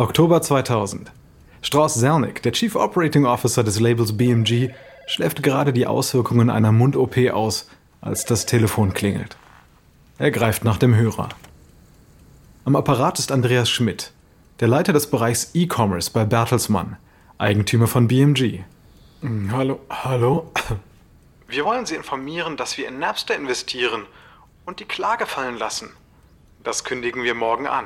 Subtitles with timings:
[0.00, 1.12] Oktober 2000.
[1.60, 4.70] Strauss Zelnick, der Chief Operating Officer des Labels BMG,
[5.06, 7.68] schläft gerade die Auswirkungen einer Mund-OP aus,
[8.00, 9.36] als das Telefon klingelt.
[10.16, 11.28] Er greift nach dem Hörer.
[12.64, 14.12] Am Apparat ist Andreas Schmidt,
[14.60, 16.96] der Leiter des Bereichs E-Commerce bei Bertelsmann,
[17.36, 18.60] Eigentümer von BMG.
[19.20, 20.50] Hm, hallo, hallo.
[21.46, 24.06] Wir wollen Sie informieren, dass wir in Napster investieren
[24.64, 25.90] und die Klage fallen lassen.
[26.64, 27.84] Das kündigen wir morgen an.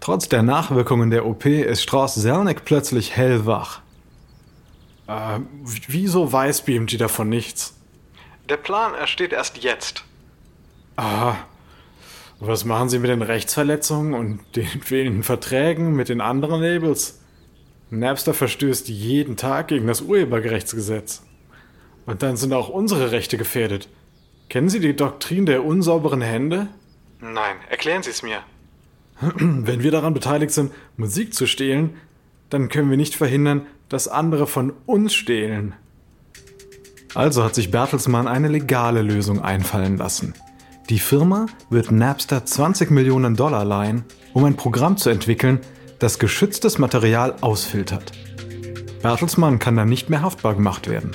[0.00, 3.80] Trotz der Nachwirkungen der OP ist Strauß Zelnick plötzlich hellwach.
[5.06, 5.40] Äh,
[5.88, 7.74] wieso weiß BMG davon nichts?
[8.48, 10.04] Der Plan ersteht erst jetzt.
[10.96, 11.36] Ah,
[12.40, 17.20] was machen Sie mit den Rechtsverletzungen und den fehlenden Verträgen mit den anderen Labels?
[17.90, 21.22] Napster verstößt jeden Tag gegen das Urheberrechtsgesetz.
[22.06, 23.88] Und dann sind auch unsere Rechte gefährdet.
[24.48, 26.68] Kennen Sie die Doktrin der unsauberen Hände?
[27.20, 28.42] Nein, erklären Sie es mir.
[29.38, 31.94] Wenn wir daran beteiligt sind, Musik zu stehlen,
[32.50, 35.74] dann können wir nicht verhindern, dass andere von uns stehlen.
[37.14, 40.34] Also hat sich Bertelsmann eine legale Lösung einfallen lassen.
[40.88, 45.60] Die Firma wird Napster 20 Millionen Dollar leihen, um ein Programm zu entwickeln,
[45.98, 48.12] das geschütztes Material ausfiltert.
[49.02, 51.10] Bertelsmann kann dann nicht mehr haftbar gemacht werden.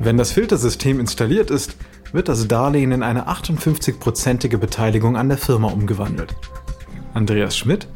[0.00, 1.76] Wenn das Filtersystem installiert ist,
[2.12, 6.34] wird das Darlehen in eine 58-prozentige Beteiligung an der Firma umgewandelt.
[7.14, 7.88] Andreas Schmidt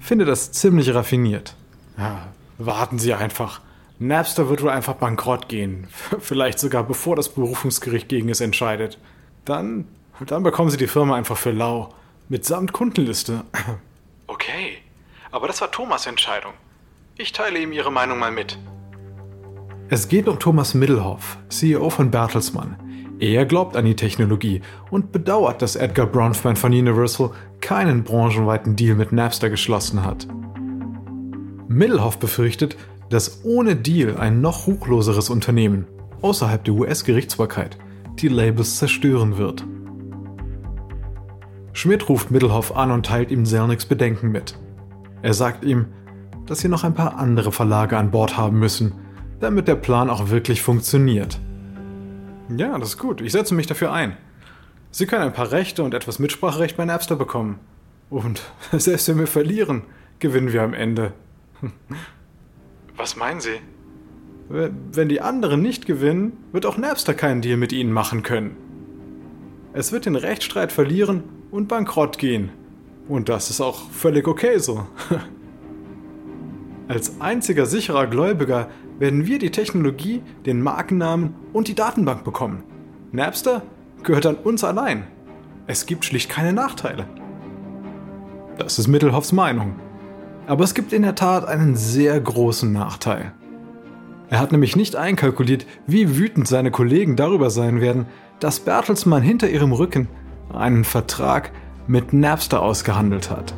[0.00, 1.54] findet das ziemlich raffiniert.
[1.96, 3.60] Ja, warten Sie einfach.
[3.98, 5.88] Napster wird wohl einfach bankrott gehen.
[6.20, 8.98] Vielleicht sogar bevor das Berufungsgericht gegen es entscheidet.
[9.44, 9.86] Dann,
[10.24, 11.92] dann bekommen Sie die Firma einfach für lau.
[12.28, 13.44] Mitsamt Kundenliste.
[14.30, 14.76] Okay,
[15.30, 16.52] aber das war Thomas Entscheidung.
[17.16, 18.58] Ich teile ihm Ihre Meinung mal mit.
[19.88, 22.76] Es geht um Thomas Middelhoff, CEO von Bertelsmann.
[23.20, 27.30] Er glaubt an die Technologie und bedauert, dass Edgar Bronfman von Universal
[27.60, 30.28] keinen branchenweiten Deal mit Napster geschlossen hat.
[31.66, 32.76] Middelhoff befürchtet,
[33.10, 35.86] dass ohne Deal ein noch ruchloseres Unternehmen
[36.22, 37.76] außerhalb der US-Gerichtsbarkeit
[38.20, 39.64] die Labels zerstören wird.
[41.72, 44.58] Schmidt ruft Middelhoff an und teilt ihm Zelnicks Bedenken mit.
[45.22, 45.86] Er sagt ihm,
[46.46, 48.94] dass sie noch ein paar andere Verlage an Bord haben müssen,
[49.40, 51.40] damit der Plan auch wirklich funktioniert.
[52.56, 53.20] Ja, das ist gut.
[53.20, 54.16] Ich setze mich dafür ein.
[54.90, 57.58] Sie können ein paar Rechte und etwas Mitspracherecht bei Napster bekommen.
[58.10, 58.42] Und
[58.72, 59.82] selbst wenn wir verlieren,
[60.18, 61.12] gewinnen wir am Ende.
[62.96, 63.60] Was meinen Sie?
[64.48, 68.56] Wenn die anderen nicht gewinnen, wird auch Napster keinen Deal mit ihnen machen können.
[69.74, 72.50] Es wird den Rechtsstreit verlieren und bankrott gehen.
[73.08, 74.86] Und das ist auch völlig okay so.
[76.88, 82.62] Als einziger sicherer Gläubiger werden wir die Technologie, den Markennamen und die Datenbank bekommen.
[83.12, 83.62] Napster
[84.02, 85.04] gehört an uns allein.
[85.66, 87.06] Es gibt schlicht keine Nachteile.
[88.58, 89.76] Das ist Mittelhoffs Meinung.
[90.46, 93.32] Aber es gibt in der Tat einen sehr großen Nachteil.
[94.30, 98.06] Er hat nämlich nicht einkalkuliert, wie wütend seine Kollegen darüber sein werden,
[98.40, 100.08] dass Bertelsmann hinter ihrem Rücken
[100.52, 101.50] einen Vertrag
[101.86, 103.54] mit Napster ausgehandelt hat.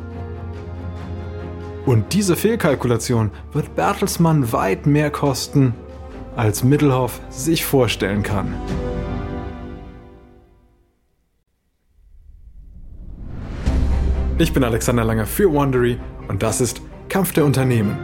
[1.85, 5.73] Und diese Fehlkalkulation wird Bertelsmann weit mehr kosten,
[6.35, 8.53] als Middelhoff sich vorstellen kann.
[14.37, 17.97] Ich bin Alexander Langer für Wondery und das ist Kampf der Unternehmen.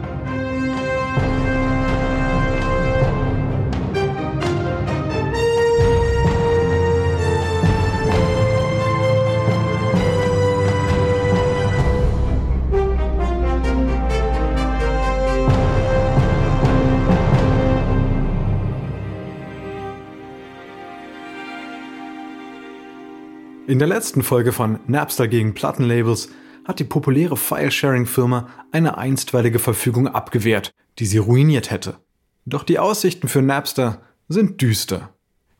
[23.68, 26.30] In der letzten Folge von Napster gegen Plattenlabels
[26.64, 31.98] hat die populäre File-Sharing-Firma eine einstweilige Verfügung abgewehrt, die sie ruiniert hätte.
[32.46, 35.10] Doch die Aussichten für Napster sind düster.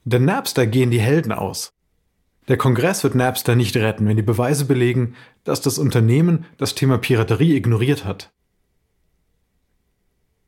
[0.06, 1.74] Denn Napster gehen die Helden aus.
[2.48, 5.14] Der Kongress wird Napster nicht retten, wenn die Beweise belegen,
[5.44, 8.32] dass das Unternehmen das Thema Piraterie ignoriert hat.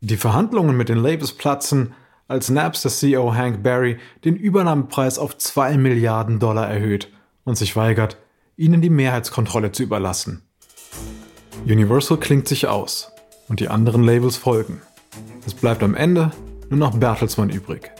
[0.00, 1.92] Die Verhandlungen mit den Labels platzen,
[2.26, 7.10] als Napster CEO Hank Barry den Übernahmepreis auf 2 Milliarden Dollar erhöht
[7.50, 8.16] und sich weigert,
[8.56, 10.42] ihnen die Mehrheitskontrolle zu überlassen.
[11.66, 13.12] Universal klingt sich aus
[13.48, 14.80] und die anderen Labels folgen.
[15.46, 16.30] Es bleibt am Ende
[16.70, 17.90] nur noch Bertelsmann übrig.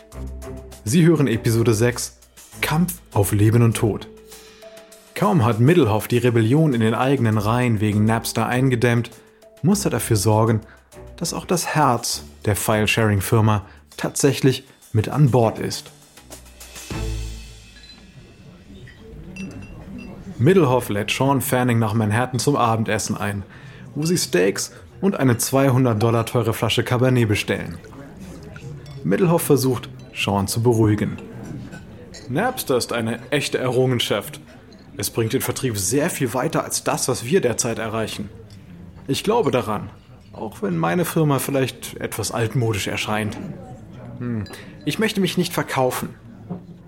[0.85, 2.19] Sie hören Episode 6
[2.61, 4.09] Kampf auf Leben und Tod.
[5.15, 9.11] Kaum hat Middelhoff die Rebellion in den eigenen Reihen wegen Napster eingedämmt,
[9.63, 10.61] muss er dafür sorgen,
[11.17, 13.67] dass auch das Herz der File-Sharing-Firma
[13.97, 15.91] tatsächlich mit an Bord ist.
[20.41, 23.45] Middelhoff lädt Sean Fanning nach Manhattan zum Abendessen ein
[23.95, 27.79] wo sie Steaks und eine 200 Dollar teure Flasche Cabernet bestellen.
[29.05, 31.17] Middelhoff versucht, Sean zu beruhigen.
[32.29, 34.41] Napster ist eine echte Errungenschaft.
[34.97, 38.29] Es bringt den Vertrieb sehr viel weiter als das, was wir derzeit erreichen.
[39.09, 39.91] Ich glaube daran,
[40.33, 43.37] auch wenn meine Firma vielleicht etwas altmodisch erscheint.
[44.19, 44.45] Hm.
[44.85, 46.15] Ich möchte mich nicht verkaufen.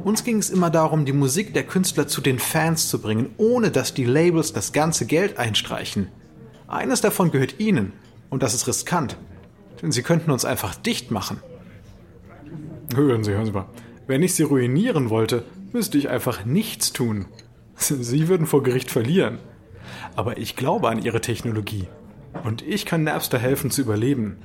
[0.04, 3.70] Uns ging es immer darum, die Musik der Künstler zu den Fans zu bringen, ohne
[3.70, 6.08] dass die Labels das ganze Geld einstreichen.
[6.66, 7.92] Eines davon gehört Ihnen,
[8.28, 9.16] und das ist riskant,
[9.80, 11.40] denn Sie könnten uns einfach dicht machen.
[12.94, 13.66] Hören Sie, hören Sie mal.
[14.08, 17.26] Wenn ich Sie ruinieren wollte, müsste ich einfach nichts tun.
[17.76, 19.38] Sie würden vor Gericht verlieren.
[20.16, 21.86] Aber ich glaube an Ihre Technologie.
[22.44, 24.38] Und ich kann Napster helfen zu überleben.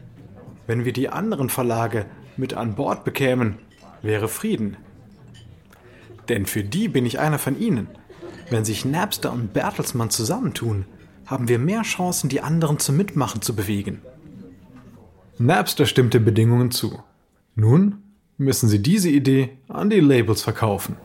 [0.67, 2.05] Wenn wir die anderen Verlage
[2.35, 3.57] mit an Bord bekämen,
[4.01, 4.77] wäre Frieden.
[6.29, 7.87] Denn für die bin ich einer von ihnen.
[8.49, 10.85] Wenn sich Napster und Bertelsmann zusammentun,
[11.25, 14.01] haben wir mehr Chancen, die anderen zum Mitmachen zu bewegen.
[15.37, 16.99] Napster stimmte Bedingungen zu.
[17.55, 18.03] Nun
[18.37, 20.95] müssen sie diese Idee an die Labels verkaufen.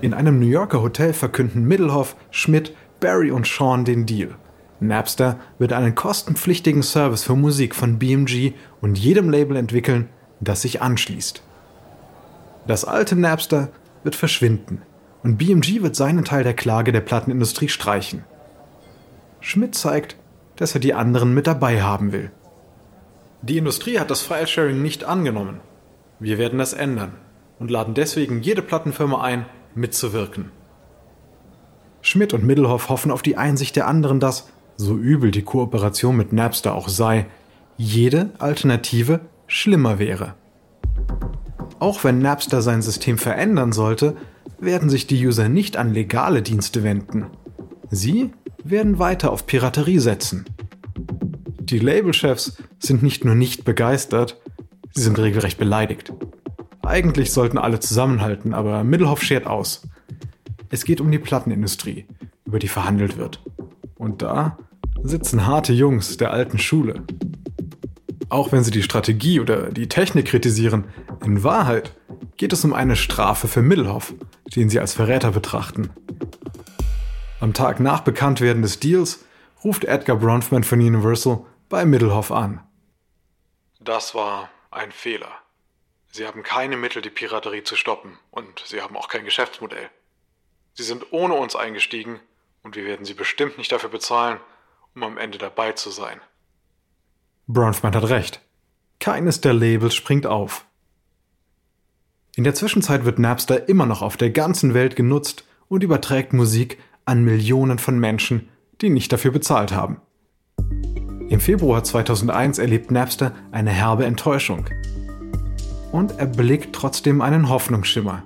[0.00, 4.34] In einem New Yorker Hotel verkünden Middelhoff, Schmidt, Barry und Sean den Deal.
[4.80, 10.08] Napster wird einen kostenpflichtigen Service für Musik von BMG und jedem Label entwickeln,
[10.40, 11.42] das sich anschließt.
[12.66, 13.68] Das alte Napster
[14.04, 14.82] wird verschwinden
[15.22, 18.24] und BMG wird seinen Teil der Klage der Plattenindustrie streichen.
[19.40, 20.16] Schmidt zeigt,
[20.56, 22.30] dass er die anderen mit dabei haben will.
[23.42, 25.60] Die Industrie hat das Filesharing nicht angenommen.
[26.20, 27.14] Wir werden das ändern
[27.58, 30.52] und laden deswegen jede Plattenfirma ein, mitzuwirken.
[32.00, 36.32] Schmidt und Middelhoff hoffen auf die Einsicht der anderen, dass, so übel die Kooperation mit
[36.32, 37.26] Napster auch sei,
[37.76, 40.34] jede Alternative schlimmer wäre.
[41.82, 44.16] Auch wenn Napster sein System verändern sollte,
[44.60, 47.26] werden sich die User nicht an legale Dienste wenden.
[47.90, 48.30] Sie
[48.62, 50.44] werden weiter auf Piraterie setzen.
[51.58, 54.40] Die Labelchefs sind nicht nur nicht begeistert,
[54.94, 56.12] sie sind regelrecht beleidigt.
[56.82, 59.82] Eigentlich sollten alle zusammenhalten, aber Middelhoff schert aus.
[60.70, 62.06] Es geht um die Plattenindustrie,
[62.44, 63.42] über die verhandelt wird.
[63.96, 64.56] Und da
[65.02, 67.02] sitzen harte Jungs der alten Schule.
[68.32, 70.90] Auch wenn sie die Strategie oder die Technik kritisieren,
[71.22, 71.92] in Wahrheit
[72.38, 74.14] geht es um eine Strafe für Middelhoff,
[74.56, 75.90] den sie als Verräter betrachten.
[77.40, 79.26] Am Tag nach Bekanntwerden des Deals
[79.62, 82.62] ruft Edgar Bronfman von Universal bei Middelhoff an.
[83.80, 85.32] Das war ein Fehler.
[86.10, 89.90] Sie haben keine Mittel, die Piraterie zu stoppen, und Sie haben auch kein Geschäftsmodell.
[90.72, 92.18] Sie sind ohne uns eingestiegen,
[92.62, 94.40] und wir werden Sie bestimmt nicht dafür bezahlen,
[94.94, 96.18] um am Ende dabei zu sein.
[97.46, 98.40] Bronfman hat recht.
[99.00, 100.64] Keines der Labels springt auf.
[102.36, 106.78] In der Zwischenzeit wird Napster immer noch auf der ganzen Welt genutzt und überträgt Musik
[107.04, 108.48] an Millionen von Menschen,
[108.80, 110.00] die nicht dafür bezahlt haben.
[111.28, 114.66] Im Februar 2001 erlebt Napster eine herbe Enttäuschung.
[115.90, 118.22] Und erblickt trotzdem einen Hoffnungsschimmer.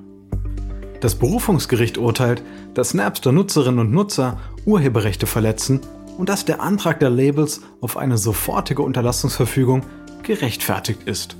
[1.01, 2.43] Das Berufungsgericht urteilt,
[2.75, 5.81] dass Napster-Nutzerinnen und Nutzer Urheberrechte verletzen
[6.17, 9.83] und dass der Antrag der Labels auf eine sofortige Unterlassungsverfügung
[10.23, 11.37] gerechtfertigt ist.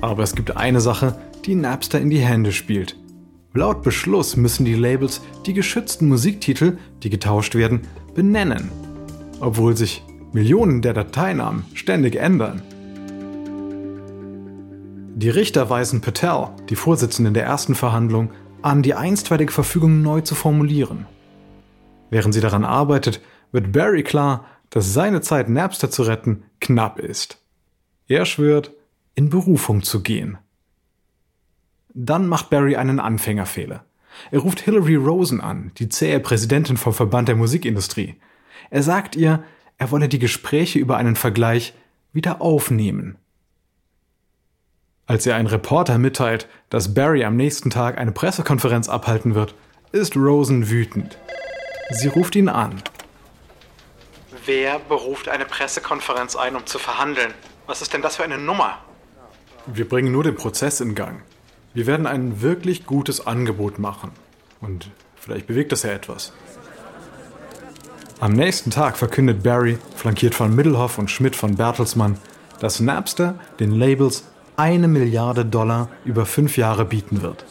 [0.00, 2.96] Aber es gibt eine Sache, die Napster in die Hände spielt.
[3.54, 7.82] Laut Beschluss müssen die Labels die geschützten Musiktitel, die getauscht werden,
[8.14, 8.70] benennen,
[9.40, 12.62] obwohl sich Millionen der Dateinamen ständig ändern.
[15.14, 18.30] Die Richter weisen Patel, die Vorsitzende der ersten Verhandlung,
[18.62, 21.06] an, die einstweilige Verfügung neu zu formulieren.
[22.12, 27.38] Während sie daran arbeitet, wird Barry klar, dass seine Zeit, Napster zu retten, knapp ist.
[28.06, 28.70] Er schwört,
[29.14, 30.36] in Berufung zu gehen.
[31.94, 33.86] Dann macht Barry einen Anfängerfehler.
[34.30, 38.16] Er ruft Hillary Rosen an, die zähe Präsidentin vom Verband der Musikindustrie.
[38.68, 39.42] Er sagt ihr,
[39.78, 41.72] er wolle die Gespräche über einen Vergleich
[42.12, 43.16] wieder aufnehmen.
[45.06, 49.54] Als er ein Reporter mitteilt, dass Barry am nächsten Tag eine Pressekonferenz abhalten wird,
[49.92, 51.16] ist Rosen wütend.
[51.90, 52.82] Sie ruft ihn an.
[54.44, 57.32] Wer beruft eine Pressekonferenz ein, um zu verhandeln?
[57.66, 58.78] Was ist denn das für eine Nummer?
[59.66, 61.22] Wir bringen nur den Prozess in Gang.
[61.74, 64.10] Wir werden ein wirklich gutes Angebot machen.
[64.60, 66.32] Und vielleicht bewegt das ja etwas.
[68.20, 72.18] Am nächsten Tag verkündet Barry, flankiert von Middelhoff und Schmidt von Bertelsmann,
[72.60, 74.24] dass Napster den Labels
[74.56, 77.44] eine Milliarde Dollar über fünf Jahre bieten wird.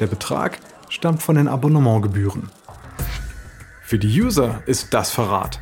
[0.00, 2.50] Der Betrag stammt von den Abonnementgebühren.
[3.90, 5.58] Für die User ist das Verrat.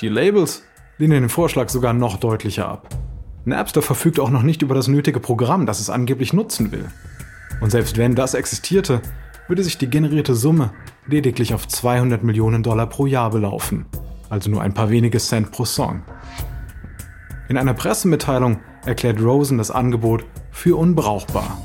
[0.00, 0.64] Die Labels
[0.98, 2.88] lehnen den Vorschlag sogar noch deutlicher ab.
[3.44, 6.86] Napster verfügt auch noch nicht über das nötige Programm, das es angeblich nutzen will.
[7.60, 9.00] Und selbst wenn das existierte,
[9.46, 10.72] würde sich die generierte Summe
[11.06, 13.86] lediglich auf 200 Millionen Dollar pro Jahr belaufen.
[14.28, 16.02] also nur ein paar wenige Cent pro Song.
[17.48, 21.56] In einer Pressemitteilung erklärt Rosen das Angebot für unbrauchbar.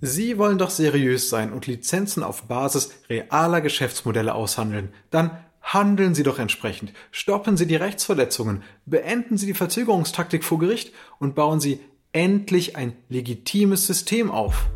[0.00, 4.90] Sie wollen doch seriös sein und Lizenzen auf Basis realer Geschäftsmodelle aushandeln.
[5.10, 6.92] Dann handeln Sie doch entsprechend.
[7.10, 11.80] Stoppen Sie die Rechtsverletzungen, beenden Sie die Verzögerungstaktik vor Gericht und bauen Sie
[12.12, 14.70] endlich ein legitimes System auf.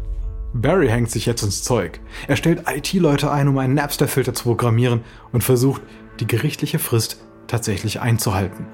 [0.55, 2.00] Barry hängt sich jetzt ins Zeug.
[2.29, 5.02] Er stellt IT-Leute ein, um einen Napster-Filter zu programmieren
[5.33, 5.83] und versucht,
[6.21, 8.67] die gerichtliche Frist tatsächlich einzuhalten.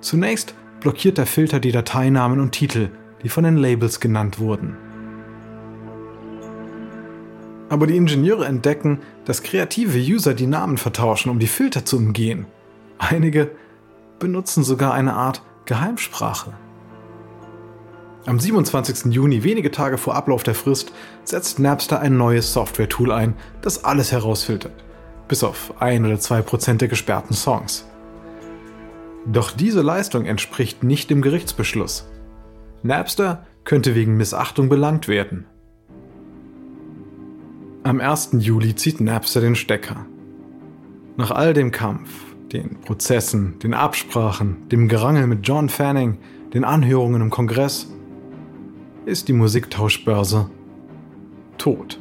[0.00, 2.90] Zunächst blockiert der Filter die Dateinamen und Titel,
[3.22, 4.76] die von den Labels genannt wurden.
[7.72, 12.44] Aber die Ingenieure entdecken, dass kreative User die Namen vertauschen, um die Filter zu umgehen.
[12.98, 13.52] Einige
[14.18, 16.52] benutzen sogar eine Art Geheimsprache.
[18.26, 19.14] Am 27.
[19.14, 20.92] Juni, wenige Tage vor Ablauf der Frist,
[21.24, 24.84] setzt Napster ein neues Software-Tool ein, das alles herausfiltert,
[25.26, 27.86] bis auf ein oder zwei Prozent der gesperrten Songs.
[29.24, 32.06] Doch diese Leistung entspricht nicht dem Gerichtsbeschluss.
[32.82, 35.46] Napster könnte wegen Missachtung belangt werden.
[37.84, 38.36] Am 1.
[38.38, 40.06] Juli zieht Napster den Stecker.
[41.16, 42.10] Nach all dem Kampf,
[42.52, 46.18] den Prozessen, den Absprachen, dem Gerangel mit John Fanning,
[46.54, 47.88] den Anhörungen im Kongress
[49.04, 50.48] ist die Musiktauschbörse
[51.58, 51.98] tot.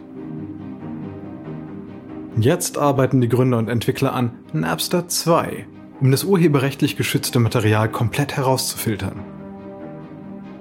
[2.37, 5.65] Jetzt arbeiten die Gründer und Entwickler an Napster 2,
[5.99, 9.21] um das urheberrechtlich geschützte Material komplett herauszufiltern.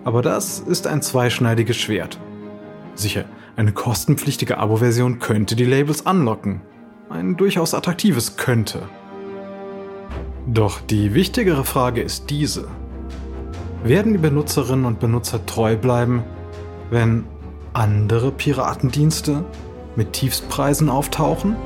[0.02, 2.18] Aber das ist ein zweischneidiges Schwert.
[2.94, 3.26] Sicher,
[3.56, 6.62] eine kostenpflichtige Abo-Version könnte die Labels anlocken.
[7.08, 8.88] Ein durchaus attraktives könnte.
[10.46, 12.68] Doch die wichtigere Frage ist diese.
[13.84, 16.22] Werden die Benutzerinnen und Benutzer treu bleiben,
[16.90, 17.24] wenn
[17.72, 19.44] andere Piratendienste
[19.96, 21.56] mit Tiefstpreisen auftauchen?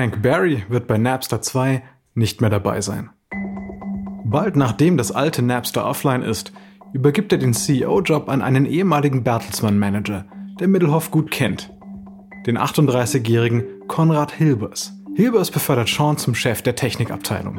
[0.00, 1.82] Hank Barry wird bei Napster 2
[2.14, 3.10] nicht mehr dabei sein.
[4.24, 6.54] Bald nachdem das alte Napster offline ist,
[6.94, 10.24] übergibt er den CEO-Job an einen ehemaligen Bertelsmann-Manager,
[10.58, 11.70] der Middelhoff gut kennt.
[12.46, 14.94] Den 38-jährigen Konrad Hilbers.
[15.16, 17.58] Hilbers befördert Sean zum Chef der Technikabteilung.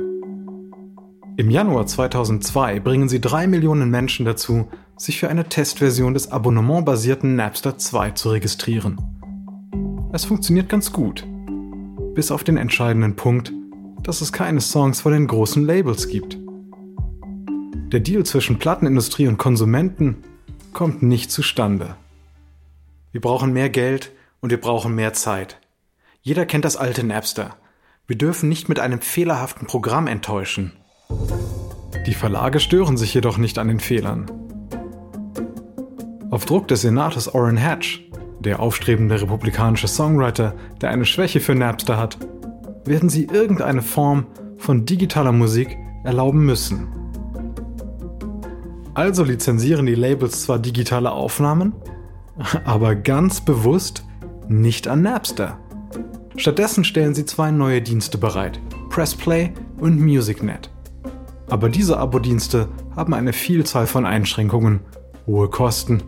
[1.38, 4.68] Im Januar 2002 bringen sie drei Millionen Menschen dazu,
[4.98, 8.98] sich für eine Testversion des abonnementbasierten Napster 2 zu registrieren.
[10.12, 11.28] Es funktioniert ganz gut.
[12.14, 13.54] Bis auf den entscheidenden Punkt,
[14.04, 16.38] dass es keine Songs von den großen Labels gibt.
[17.92, 20.24] Der Deal zwischen Plattenindustrie und Konsumenten
[20.74, 21.96] kommt nicht zustande.
[23.12, 25.60] Wir brauchen mehr Geld und wir brauchen mehr Zeit.
[26.22, 27.56] Jeder kennt das alte Napster.
[28.08, 30.74] Wir dürfen nicht mit einem fehlerhaften Programm enttäuschen.
[32.06, 34.30] Die Verlage stören sich jedoch nicht an den Fehlern.
[36.30, 38.02] Auf Druck des Senators Orrin Hatch,
[38.44, 42.18] der aufstrebende republikanische Songwriter, der eine Schwäche für Napster hat,
[42.86, 44.26] werden sie irgendeine Form
[44.58, 46.88] von digitaler Musik erlauben müssen.
[48.94, 51.74] Also lizenzieren die Labels zwar digitale Aufnahmen,
[52.66, 54.04] aber ganz bewusst
[54.48, 55.58] nicht an Napster.
[56.36, 60.70] Stattdessen stellen sie zwei neue Dienste bereit, Pressplay und MusicNet.
[61.50, 64.80] Aber diese Abo-Dienste haben eine Vielzahl von Einschränkungen,
[65.28, 66.02] hohe Kosten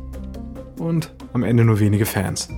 [0.80, 2.50] und am Ende nur wenige Fans.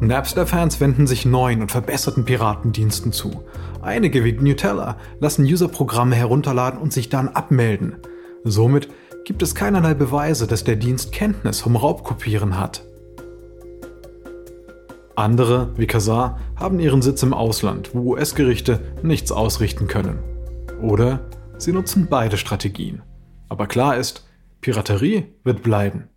[0.00, 3.44] Napster-Fans wenden sich neuen und verbesserten Piratendiensten zu.
[3.82, 7.96] Einige wie Nutella lassen User Programme herunterladen und sich dann abmelden.
[8.44, 8.88] Somit
[9.24, 12.84] gibt es keinerlei Beweise, dass der Dienst Kenntnis vom Raubkopieren hat.
[15.16, 20.20] Andere, wie Kazar, haben ihren Sitz im Ausland, wo US-Gerichte nichts ausrichten können.
[20.80, 23.02] Oder sie nutzen beide Strategien.
[23.48, 24.28] Aber klar ist,
[24.60, 26.08] Piraterie wird bleiben.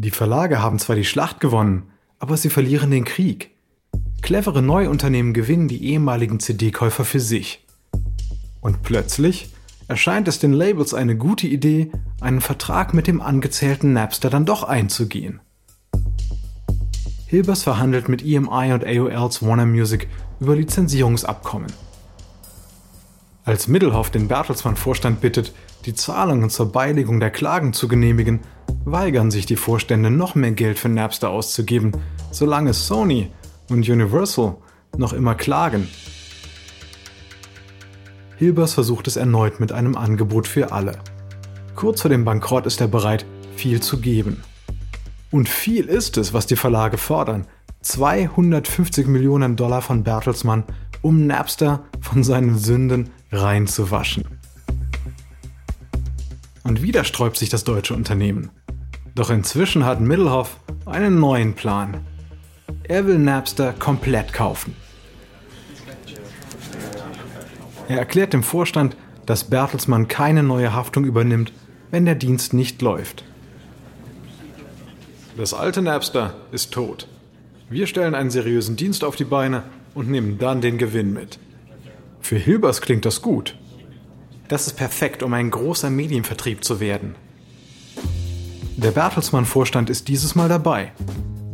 [0.00, 1.90] Die Verlage haben zwar die Schlacht gewonnen,
[2.20, 3.50] aber sie verlieren den Krieg.
[4.22, 7.66] Clevere Neuunternehmen gewinnen die ehemaligen CD-Käufer für sich.
[8.60, 9.52] Und plötzlich
[9.88, 11.90] erscheint es den Labels eine gute Idee,
[12.20, 15.40] einen Vertrag mit dem angezählten Napster dann doch einzugehen.
[17.26, 21.72] Hilbers verhandelt mit EMI und AOLs Warner Music über Lizenzierungsabkommen.
[23.48, 25.54] Als Middelhoff den Bertelsmann-Vorstand bittet,
[25.86, 28.40] die Zahlungen zur Beilegung der Klagen zu genehmigen,
[28.84, 31.92] weigern sich die Vorstände noch mehr Geld für Napster auszugeben,
[32.30, 33.30] solange Sony
[33.70, 34.56] und Universal
[34.98, 35.88] noch immer klagen
[38.36, 40.98] Hilbers versucht es erneut mit einem Angebot für alle.
[41.74, 43.24] Kurz vor dem Bankrott ist er bereit,
[43.56, 44.42] viel zu geben.
[45.30, 47.46] Und viel ist es, was die Verlage fordern.
[47.80, 50.64] 250 Millionen Dollar von Bertelsmann
[51.00, 54.24] um Napster von seinen Sünden reinzuwaschen.
[56.64, 58.50] Und wieder sträubt sich das deutsche Unternehmen.
[59.14, 61.98] Doch inzwischen hat Middelhoff einen neuen Plan.
[62.84, 64.74] Er will Napster komplett kaufen.
[67.88, 71.52] Er erklärt dem Vorstand, dass Bertelsmann keine neue Haftung übernimmt,
[71.90, 73.24] wenn der Dienst nicht läuft.
[75.36, 77.08] Das alte Napster ist tot.
[77.70, 79.62] Wir stellen einen seriösen Dienst auf die Beine
[79.94, 81.38] und nehmen dann den Gewinn mit.
[82.20, 83.56] Für Hilbers klingt das gut.
[84.48, 87.14] Das ist perfekt, um ein großer Medienvertrieb zu werden.
[88.76, 90.92] Der Bertelsmann-Vorstand ist dieses Mal dabei,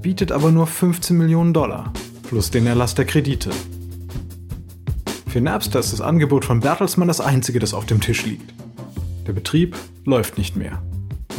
[0.01, 1.93] bietet aber nur 15 Millionen Dollar
[2.29, 3.51] plus den Erlass der Kredite.
[5.29, 8.55] Für Napster ist das Angebot von Bertelsmann das einzige, das auf dem Tisch liegt.
[9.27, 10.83] Der Betrieb läuft nicht mehr.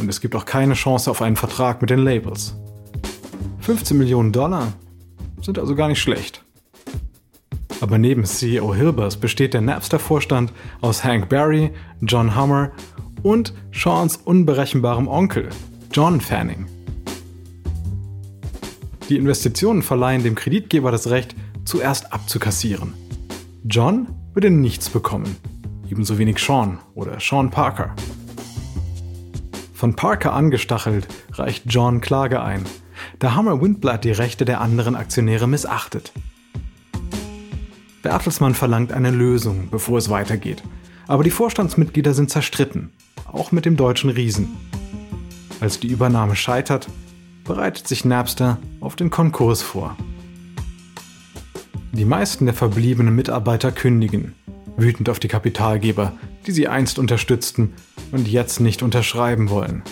[0.00, 2.54] Und es gibt auch keine Chance auf einen Vertrag mit den Labels.
[3.60, 4.72] 15 Millionen Dollar
[5.40, 6.45] sind also gar nicht schlecht.
[7.80, 12.72] Aber neben CEO Hilbers besteht der Napster-Vorstand aus Hank Barry, John Hummer
[13.22, 15.48] und Seans unberechenbarem Onkel,
[15.92, 16.66] John Fanning.
[19.08, 22.94] Die Investitionen verleihen dem Kreditgeber das Recht, zuerst abzukassieren.
[23.64, 25.36] John würde nichts bekommen,
[25.90, 27.94] ebenso wenig Sean oder Sean Parker.
[29.74, 32.64] Von Parker angestachelt reicht John Klage ein,
[33.18, 36.12] da Hammer Windblatt die Rechte der anderen Aktionäre missachtet.
[38.06, 40.62] Bertelsmann verlangt eine Lösung, bevor es weitergeht.
[41.08, 42.92] Aber die Vorstandsmitglieder sind zerstritten,
[43.32, 44.56] auch mit dem deutschen Riesen.
[45.58, 46.86] Als die Übernahme scheitert,
[47.42, 49.96] bereitet sich Napster auf den Konkurs vor.
[51.90, 54.36] Die meisten der verbliebenen Mitarbeiter kündigen,
[54.76, 56.12] wütend auf die Kapitalgeber,
[56.46, 57.72] die sie einst unterstützten
[58.12, 59.82] und jetzt nicht unterschreiben wollen.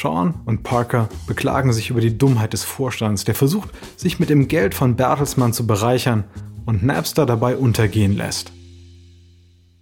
[0.00, 4.46] Sean und Parker beklagen sich über die Dummheit des Vorstands, der versucht, sich mit dem
[4.46, 6.24] Geld von Bertelsmann zu bereichern
[6.66, 8.52] und Napster dabei untergehen lässt.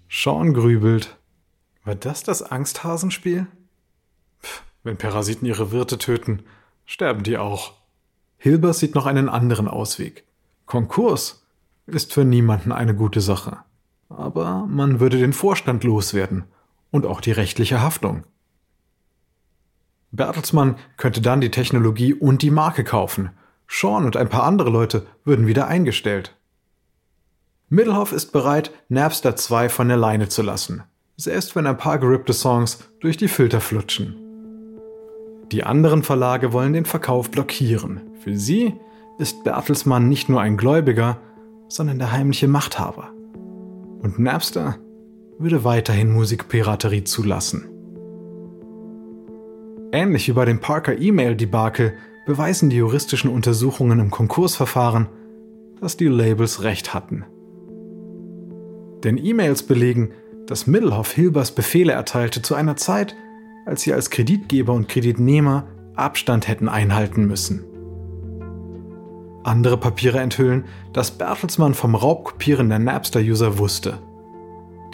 [0.09, 1.19] Sean grübelt.
[1.85, 3.47] War das das Angsthasenspiel?
[4.43, 6.45] Pff, wenn Parasiten ihre Wirte töten,
[6.87, 7.75] sterben die auch.
[8.38, 10.25] Hilbers sieht noch einen anderen Ausweg.
[10.64, 11.45] Konkurs
[11.87, 13.59] ist für niemanden eine gute Sache.
[14.09, 16.45] Aber man würde den Vorstand loswerden
[16.90, 18.25] und auch die rechtliche Haftung.
[20.12, 23.31] Bertelsmann könnte dann die Technologie und die Marke kaufen.
[23.69, 26.37] Sean und ein paar andere Leute würden wieder eingestellt.
[27.69, 30.85] Middelhoff ist bereit, Napster 2 von der Leine zu lassen,
[31.16, 34.16] selbst wenn ein paar gerippte Songs durch die Filter flutschen.
[35.51, 38.03] Die anderen Verlage wollen den Verkauf blockieren.
[38.21, 38.75] Für sie
[39.19, 41.19] ist Bertelsmann nicht nur ein Gläubiger,
[41.69, 43.11] sondern der heimliche Machthaber.
[44.01, 44.77] Und Napster
[45.38, 47.69] würde weiterhin Musikpiraterie zulassen.
[49.92, 51.94] Ähnlich wie bei dem Parker E-Mail-Debakel
[52.27, 55.09] beweisen die juristischen Untersuchungen im Konkursverfahren,
[55.81, 57.25] dass die Labels recht hatten.
[59.05, 60.11] Denn E-Mails belegen,
[60.46, 63.14] dass Middelhoff Hilbers Befehle erteilte zu einer Zeit,
[63.64, 67.64] als sie als Kreditgeber und Kreditnehmer Abstand hätten einhalten müssen.
[69.44, 73.99] Andere Papiere enthüllen, dass Bertelsmann vom Raubkopieren der Napster-User wusste.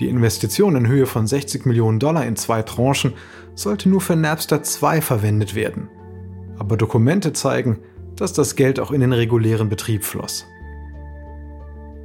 [0.03, 3.13] Die Investition in Höhe von 60 Millionen Dollar in zwei Tranchen
[3.55, 5.89] sollte nur für Napster 2 verwendet werden.
[6.59, 7.79] Aber Dokumente zeigen,
[8.17, 10.45] dass das Geld auch in den regulären Betrieb floss.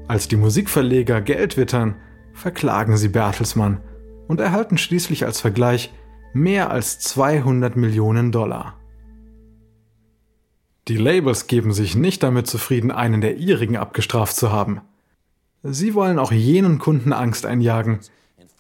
[0.08, 1.96] Als die Musikverleger Geld wittern,
[2.34, 3.82] verklagen sie Bertelsmann
[4.28, 5.92] und erhalten schließlich als Vergleich
[6.34, 8.76] mehr als 200 Millionen Dollar.
[10.88, 14.82] Die Labels geben sich nicht damit zufrieden, einen der ihrigen abgestraft zu haben.
[15.64, 18.00] Sie wollen auch jenen Kunden Angst einjagen,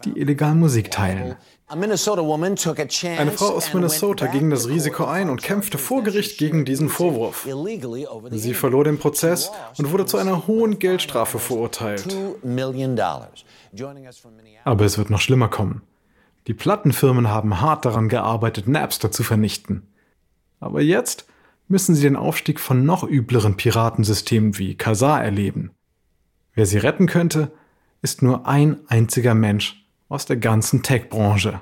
[0.05, 1.35] die illegal Musik teilen.
[1.69, 7.45] Eine Frau aus Minnesota ging das Risiko ein und kämpfte vor Gericht gegen diesen Vorwurf.
[8.31, 12.07] Sie verlor den Prozess und wurde zu einer hohen Geldstrafe verurteilt.
[14.63, 15.81] Aber es wird noch schlimmer kommen.
[16.47, 19.83] Die Plattenfirmen haben hart daran gearbeitet, Napster zu vernichten.
[20.61, 21.25] Aber jetzt
[21.67, 25.71] müssen sie den Aufstieg von noch übleren Piratensystemen wie Kazaa erleben.
[26.57, 27.51] Wer sie retten könnte,
[28.01, 31.61] ist nur ein einziger Mensch aus der ganzen Tech-Branche.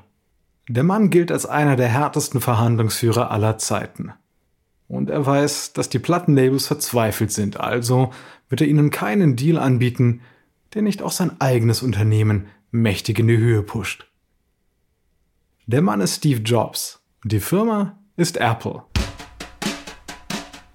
[0.70, 4.14] Der Mann gilt als einer der härtesten Verhandlungsführer aller Zeiten.
[4.88, 8.14] Und er weiß, dass die Plattenlabels verzweifelt sind, also
[8.48, 10.22] wird er ihnen keinen Deal anbieten,
[10.74, 14.10] der nicht auch sein eigenes Unternehmen mächtig in die Höhe pusht.
[15.66, 18.84] Der Mann ist Steve Jobs und die Firma ist Apple.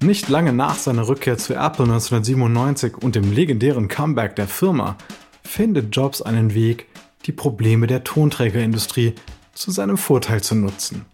[0.03, 4.97] Nicht lange nach seiner Rückkehr zu Apple 1997 und dem legendären Comeback der Firma
[5.45, 6.87] findet Jobs einen Weg,
[7.27, 9.15] die Probleme der Tonträgerindustrie
[9.53, 11.05] zu seinem Vorteil zu nutzen.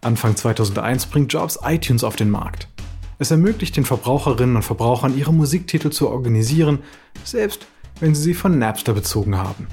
[0.00, 2.66] Anfang 2001 bringt Jobs iTunes auf den Markt.
[3.20, 6.80] Es ermöglicht den Verbraucherinnen und Verbrauchern, ihre Musiktitel zu organisieren,
[7.22, 7.68] selbst
[8.00, 9.68] wenn sie sie von Napster bezogen haben.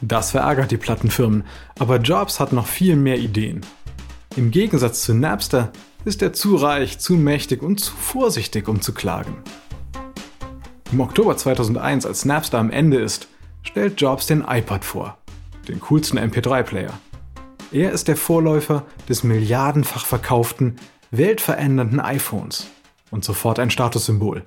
[0.00, 1.42] Das verärgert die Plattenfirmen,
[1.80, 3.62] aber Jobs hat noch viel mehr Ideen.
[4.36, 5.72] Im Gegensatz zu Napster
[6.04, 9.36] ist er zu reich, zu mächtig und zu vorsichtig, um zu klagen.
[10.90, 13.28] Im Oktober 2001, als Napster am Ende ist,
[13.62, 15.18] stellt Jobs den iPod vor,
[15.68, 16.92] den coolsten MP3-Player.
[17.70, 20.76] Er ist der Vorläufer des milliardenfach verkauften,
[21.10, 22.66] weltverändernden iPhones
[23.10, 24.44] und sofort ein Statussymbol.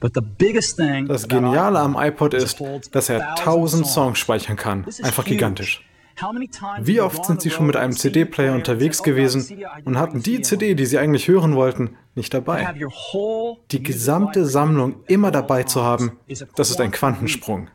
[0.00, 4.84] Das Geniale am iPod ist, dass er 1000 Songs speichern kann.
[5.02, 5.84] Einfach gigantisch.
[6.80, 10.86] Wie oft sind Sie schon mit einem CD-Player unterwegs gewesen und hatten die CD, die
[10.86, 12.74] Sie eigentlich hören wollten, nicht dabei?
[13.70, 16.12] Die gesamte Sammlung immer dabei zu haben,
[16.56, 17.68] das ist ein Quantensprung.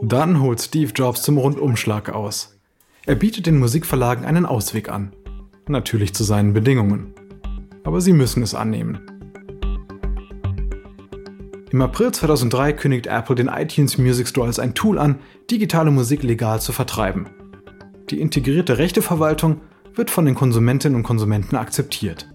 [0.00, 2.58] Dann holt Steve Jobs zum Rundumschlag aus.
[3.04, 5.12] Er bietet den Musikverlagen einen Ausweg an.
[5.68, 7.12] Natürlich zu seinen Bedingungen.
[7.84, 9.00] Aber sie müssen es annehmen.
[11.72, 16.22] Im April 2003 kündigt Apple den iTunes Music Store als ein Tool an, digitale Musik
[16.22, 17.30] legal zu vertreiben.
[18.10, 19.62] Die integrierte Rechteverwaltung
[19.94, 22.28] wird von den Konsumentinnen und Konsumenten akzeptiert.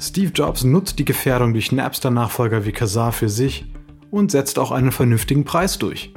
[0.00, 3.72] Steve Jobs nutzt die Gefährdung durch Napster-Nachfolger wie Kazaa für sich
[4.10, 6.12] und setzt auch einen vernünftigen Preis durch.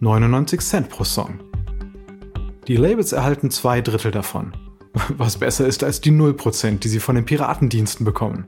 [0.00, 1.38] 99 Cent pro Song.
[2.66, 4.52] Die Labels erhalten zwei Drittel davon,
[5.16, 8.46] was besser ist als die 0%, die sie von den Piratendiensten bekommen.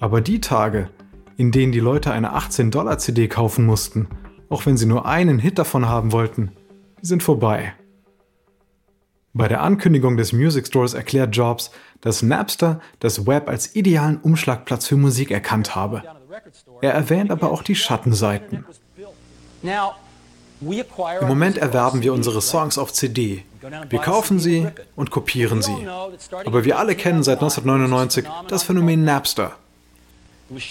[0.00, 0.90] Aber die Tage,
[1.36, 4.08] in denen die Leute eine 18-Dollar-CD kaufen mussten,
[4.48, 6.52] auch wenn sie nur einen Hit davon haben wollten,
[7.02, 7.74] sind vorbei.
[9.32, 14.86] Bei der Ankündigung des Music Stores erklärt Jobs, dass Napster das Web als idealen Umschlagplatz
[14.86, 16.02] für Musik erkannt habe.
[16.80, 18.64] Er erwähnt aber auch die Schattenseiten.
[19.62, 23.44] Im Moment erwerben wir unsere Songs auf CD.
[23.90, 25.86] Wir kaufen sie und kopieren sie.
[26.46, 29.56] Aber wir alle kennen seit 1999 das Phänomen Napster.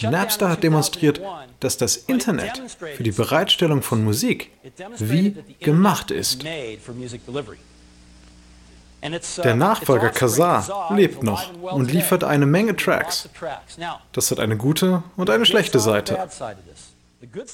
[0.03, 1.21] Napster hat demonstriert,
[1.59, 2.61] dass das Internet
[2.95, 4.51] für die Bereitstellung von Musik
[4.99, 6.43] wie gemacht ist.
[9.43, 13.29] Der Nachfolger Kazaa lebt noch und liefert eine Menge Tracks.
[14.11, 16.17] Das hat eine gute und eine schlechte Seite.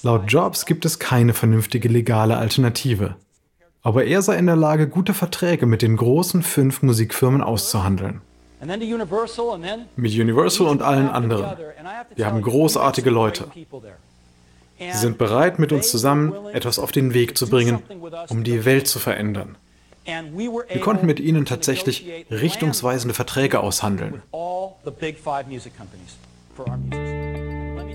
[0.04, 3.16] Laut Jobs gibt es keine vernünftige legale Alternative.
[3.84, 8.22] Aber er sei in der Lage, gute Verträge mit den großen fünf Musikfirmen auszuhandeln.
[9.96, 11.58] Mit Universal und allen anderen.
[12.16, 13.48] Wir haben großartige Leute.
[14.78, 17.80] Sie sind bereit, mit uns zusammen etwas auf den Weg zu bringen,
[18.30, 19.56] um die Welt zu verändern.
[20.06, 24.22] Wir konnten mit ihnen tatsächlich richtungsweisende Verträge aushandeln.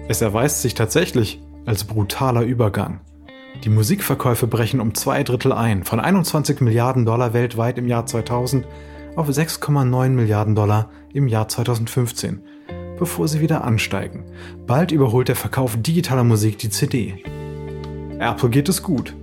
[0.09, 3.01] Es erweist sich tatsächlich als brutaler Übergang.
[3.65, 8.67] Die Musikverkäufe brechen um zwei Drittel ein, von 21 Milliarden Dollar weltweit im Jahr 2000
[9.17, 12.43] auf 6,9 Milliarden Dollar im Jahr 2015,
[12.99, 14.25] bevor sie wieder ansteigen.
[14.67, 17.25] Bald überholt der Verkauf digitaler Musik die CD.
[18.19, 19.15] Apple geht es gut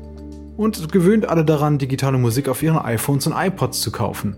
[0.58, 4.36] und gewöhnt alle daran, digitale Musik auf ihren iPhones und iPods zu kaufen.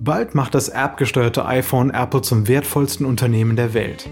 [0.00, 4.08] Bald macht das App-gesteuerte iPhone Apple zum wertvollsten Unternehmen der Welt.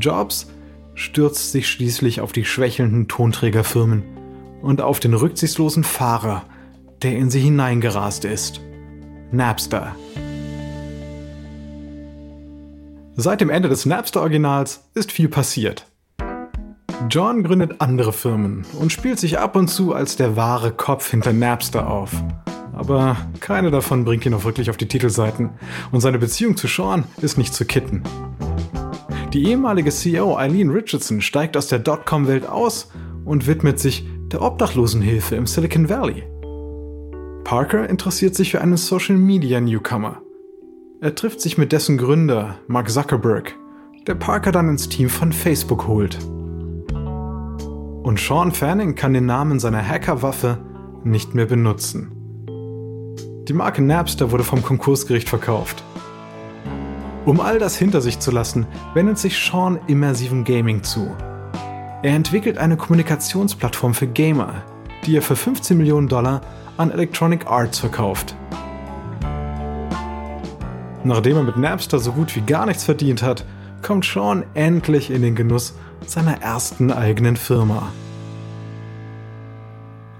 [0.00, 0.48] Jobs
[0.94, 4.02] stürzt sich schließlich auf die schwächelnden Tonträgerfirmen
[4.62, 6.44] und auf den rücksichtslosen Fahrer,
[7.02, 8.60] der in sie hineingerast ist.
[9.34, 9.94] Napster.
[13.16, 15.86] Seit dem Ende des Napster-Originals ist viel passiert.
[17.10, 21.32] John gründet andere Firmen und spielt sich ab und zu als der wahre Kopf hinter
[21.32, 22.12] Napster auf.
[22.72, 25.50] Aber keine davon bringt ihn auch wirklich auf die Titelseiten
[25.92, 28.02] und seine Beziehung zu Sean ist nicht zu kitten.
[29.32, 32.90] Die ehemalige CEO Eileen Richardson steigt aus der Dotcom-Welt aus
[33.24, 36.24] und widmet sich der Obdachlosenhilfe im Silicon Valley.
[37.44, 40.22] Parker interessiert sich für einen Social-Media-Newcomer.
[41.02, 43.54] Er trifft sich mit dessen Gründer, Mark Zuckerberg,
[44.06, 46.18] der Parker dann ins Team von Facebook holt.
[48.02, 50.58] Und Sean Fanning kann den Namen seiner Hackerwaffe
[51.04, 52.12] nicht mehr benutzen.
[53.46, 55.84] Die Marke Napster wurde vom Konkursgericht verkauft.
[57.26, 61.14] Um all das hinter sich zu lassen, wendet sich Sean immersiven Gaming zu.
[62.02, 64.62] Er entwickelt eine Kommunikationsplattform für Gamer,
[65.04, 66.40] die er für 15 Millionen Dollar
[66.76, 68.34] an Electronic Arts verkauft.
[71.04, 73.44] Nachdem er mit Napster so gut wie gar nichts verdient hat,
[73.82, 75.74] kommt Sean endlich in den Genuss
[76.06, 77.92] seiner ersten eigenen Firma.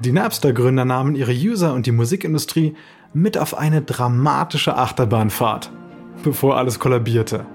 [0.01, 2.77] Die Napster-Gründer nahmen ihre User und die Musikindustrie
[3.14, 5.71] mit auf eine dramatische Achterbahnfahrt,
[6.23, 7.47] bevor alles kollabierte.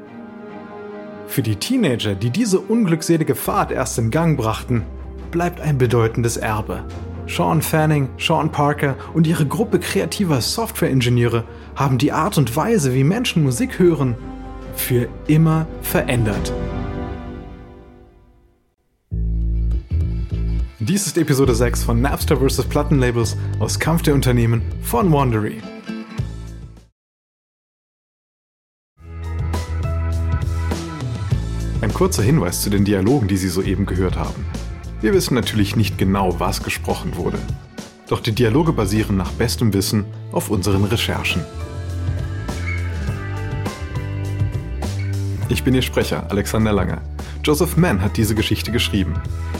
[1.27, 4.83] Für die Teenager, die diese unglückselige Fahrt erst in Gang brachten,
[5.29, 6.83] bleibt ein bedeutendes Erbe.
[7.29, 11.43] Sean Fanning, Sean Parker und ihre Gruppe kreativer Software-Ingenieure
[11.75, 14.15] haben die Art und Weise, wie Menschen Musik hören,
[14.75, 16.51] für immer verändert.
[20.79, 22.63] Dies ist Episode 6 von Napster vs.
[22.63, 25.61] Plattenlabels aus Kampf der Unternehmen von Wandery.
[31.81, 34.45] Ein kurzer Hinweis zu den Dialogen, die Sie soeben gehört haben.
[35.01, 37.39] Wir wissen natürlich nicht genau, was gesprochen wurde.
[38.09, 41.41] Doch die Dialoge basieren nach bestem Wissen auf unseren Recherchen.
[45.47, 47.01] Ich bin Ihr Sprecher, Alexander Lange.
[47.45, 49.13] Joseph Mann hat diese Geschichte geschrieben.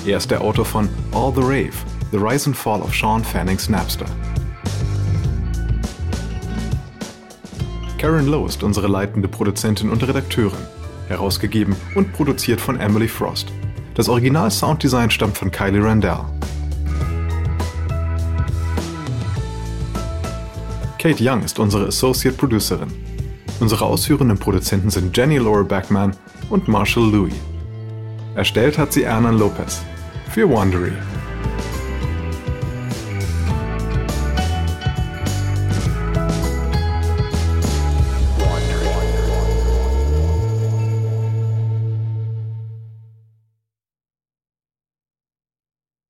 [0.05, 1.71] Er ist der Autor von All the Rave,
[2.11, 4.07] The Rise and Fall of Sean Fanning's Napster.
[7.97, 10.59] Karen Lowe ist unsere leitende Produzentin und Redakteurin,
[11.07, 13.53] herausgegeben und produziert von Emily Frost.
[13.99, 16.19] Das Original-Sounddesign stammt von Kylie Randell.
[20.97, 22.87] Kate Young ist unsere Associate Producerin.
[23.59, 26.15] Unsere ausführenden Produzenten sind Jenny Laura Backman
[26.49, 27.33] und Marshall Louis.
[28.35, 29.81] Erstellt hat sie Ernan Lopez
[30.29, 30.93] für Wondery.